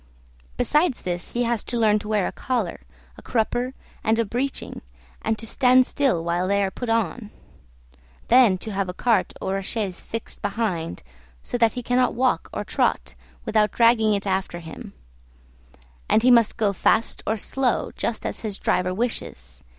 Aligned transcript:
Besides 0.57 1.03
this 1.03 1.33
he 1.33 1.43
has 1.43 1.63
to 1.65 1.77
learn 1.77 1.99
to 1.99 2.07
wear 2.07 2.25
a 2.25 2.31
collar, 2.31 2.79
a 3.19 3.21
crupper, 3.21 3.73
and 4.03 4.17
a 4.17 4.25
breeching, 4.25 4.81
and 5.21 5.37
to 5.37 5.45
stand 5.45 5.85
still 5.85 6.23
while 6.23 6.47
they 6.47 6.63
are 6.63 6.71
put 6.71 6.89
on; 6.89 7.29
then 8.27 8.57
to 8.57 8.71
have 8.71 8.89
a 8.89 8.95
cart 8.95 9.31
or 9.39 9.57
a 9.57 9.61
chaise 9.61 10.01
fixed 10.01 10.41
behind, 10.41 11.03
so 11.43 11.55
that 11.59 11.73
he 11.73 11.83
cannot 11.83 12.15
walk 12.15 12.49
or 12.51 12.63
trot 12.63 13.13
without 13.45 13.69
dragging 13.71 14.15
it 14.15 14.25
after 14.25 14.57
him; 14.57 14.93
and 16.09 16.23
he 16.23 16.31
must 16.31 16.57
go 16.57 16.73
fast 16.73 17.21
or 17.27 17.37
slow, 17.37 17.91
just 17.95 18.25
as 18.25 18.39
his 18.39 18.57
driver 18.57 18.95
wishes. 18.95 19.63